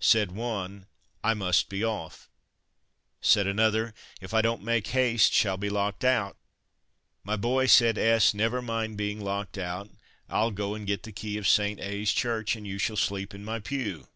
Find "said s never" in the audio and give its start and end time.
7.68-8.60